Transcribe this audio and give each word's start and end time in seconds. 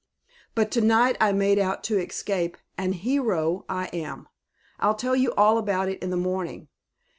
But 0.55 0.71
to 0.71 0.81
night 0.81 1.15
I 1.21 1.31
made 1.31 1.59
out 1.59 1.83
to 1.83 1.99
escape, 2.03 2.57
and 2.75 2.95
hero 2.95 3.65
I 3.69 3.85
am. 3.93 4.27
I'll 4.79 4.95
tell 4.95 5.15
you 5.15 5.31
all 5.35 5.59
about 5.59 5.89
it 5.89 6.01
in 6.01 6.09
the 6.09 6.17
morning. 6.17 6.69